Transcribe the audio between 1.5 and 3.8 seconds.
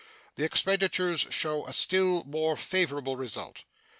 a still more favorable result.